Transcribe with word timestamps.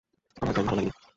আমার 0.37 0.53
ড্রয়িং 0.53 0.67
ভালো 0.69 0.79
লাগেনি? 0.79 1.01